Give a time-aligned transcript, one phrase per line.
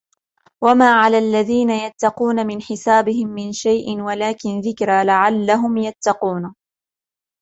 [0.63, 6.55] وَمَا عَلَى الَّذِينَ يَتَّقُونَ مِنْ حِسَابِهِمْ مِنْ شَيْءٍ وَلَكِنْ ذِكْرَى لَعَلَّهُمْ يَتَّقُونَ